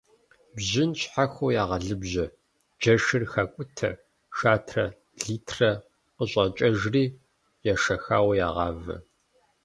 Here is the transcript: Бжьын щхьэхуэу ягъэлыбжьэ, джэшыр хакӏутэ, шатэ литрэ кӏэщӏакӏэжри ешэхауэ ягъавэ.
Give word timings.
Бжьын 0.55 0.91
щхьэхуэу 0.99 1.55
ягъэлыбжьэ, 1.61 2.25
джэшыр 2.79 3.23
хакӏутэ, 3.31 3.89
шатэ 4.37 4.83
литрэ 5.25 5.71
кӏэщӏакӏэжри 6.15 7.03
ешэхауэ 7.71 8.33
ягъавэ. 8.47 8.95